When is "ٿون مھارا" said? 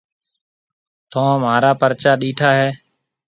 1.11-1.71